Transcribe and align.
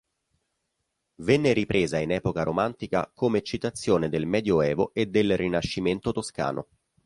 Venne 1.17 1.53
ripresa 1.53 1.99
in 1.99 2.09
epoca 2.09 2.41
romantica 2.41 3.11
come 3.13 3.43
citazione 3.43 4.09
del 4.09 4.25
medioevo 4.25 4.95
e 4.95 5.05
del 5.05 5.37
rinascimento 5.37 6.11
toscano. 6.11 6.67